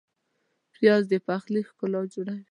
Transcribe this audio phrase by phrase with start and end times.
[0.73, 2.39] پیاز د پخلي ښکلا جوړوي